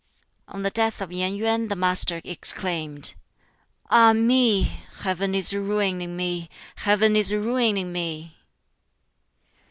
[0.47, 3.13] On the death of Yen Yuen the Master exclaimed,
[3.91, 4.63] "Ah me!
[5.03, 8.35] Heaven is ruining me, Heaven is ruining me!"